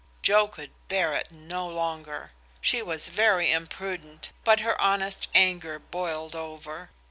[0.23, 2.31] Joe could bear it no longer.
[2.59, 6.89] She was very imprudent, but her honest anger boiled over.